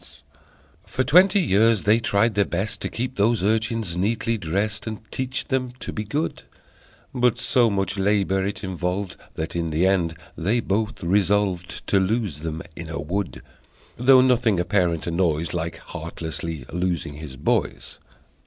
For 0.87 1.03
twenty 1.03 1.39
years 1.39 1.83
they 1.83 1.99
tried 1.99 2.33
their 2.33 2.43
best 2.43 2.81
To 2.81 2.89
keep 2.89 3.17
those 3.17 3.43
urchins 3.43 3.95
neatly 3.95 4.35
dressed 4.35 4.87
And 4.87 4.99
teach 5.11 5.49
them 5.49 5.73
to 5.79 5.93
be 5.93 6.03
good, 6.03 6.41
But 7.13 7.37
so 7.37 7.69
much 7.69 7.99
labor 7.99 8.43
it 8.43 8.63
involved 8.63 9.15
That, 9.35 9.55
in 9.55 9.69
the 9.69 9.85
end, 9.85 10.15
they 10.35 10.59
both 10.59 11.03
resolved 11.03 11.85
To 11.85 11.99
lose 11.99 12.39
them 12.39 12.63
in 12.75 12.89
a 12.89 12.99
wood, 12.99 13.43
Though 13.95 14.21
nothing 14.21 14.59
a 14.59 14.65
parent 14.65 15.05
annoys 15.05 15.53
Like 15.53 15.77
heartlessly 15.77 16.65
losing 16.73 17.13
his 17.17 17.37
boys! 17.37 17.99